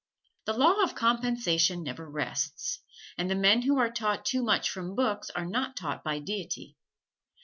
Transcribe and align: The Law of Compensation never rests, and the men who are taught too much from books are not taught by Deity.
The 0.45 0.53
Law 0.53 0.81
of 0.81 0.95
Compensation 0.95 1.83
never 1.83 2.09
rests, 2.09 2.79
and 3.19 3.29
the 3.29 3.35
men 3.35 3.61
who 3.61 3.77
are 3.77 3.91
taught 3.91 4.25
too 4.25 4.41
much 4.41 4.67
from 4.67 4.95
books 4.95 5.29
are 5.35 5.45
not 5.45 5.77
taught 5.77 6.03
by 6.03 6.17
Deity. 6.17 6.75